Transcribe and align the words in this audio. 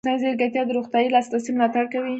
مصنوعي 0.03 0.21
ځیرکتیا 0.21 0.63
د 0.65 0.69
روغتیايي 0.77 1.09
لاسرسي 1.15 1.51
ملاتړ 1.55 1.85
کوي. 1.93 2.09